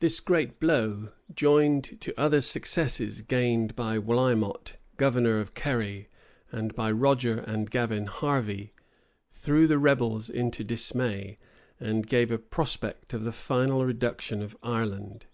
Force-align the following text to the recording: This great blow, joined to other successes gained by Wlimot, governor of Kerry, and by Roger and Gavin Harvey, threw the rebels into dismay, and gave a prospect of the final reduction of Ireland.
This 0.00 0.18
great 0.20 0.58
blow, 0.60 1.10
joined 1.34 2.00
to 2.00 2.18
other 2.18 2.40
successes 2.40 3.20
gained 3.20 3.76
by 3.76 3.98
Wlimot, 3.98 4.76
governor 4.96 5.38
of 5.40 5.52
Kerry, 5.52 6.08
and 6.50 6.74
by 6.74 6.90
Roger 6.90 7.40
and 7.40 7.70
Gavin 7.70 8.06
Harvey, 8.06 8.72
threw 9.30 9.66
the 9.66 9.76
rebels 9.78 10.30
into 10.30 10.64
dismay, 10.64 11.36
and 11.78 12.06
gave 12.06 12.30
a 12.30 12.38
prospect 12.38 13.12
of 13.12 13.24
the 13.24 13.30
final 13.32 13.84
reduction 13.84 14.40
of 14.40 14.56
Ireland. 14.62 15.26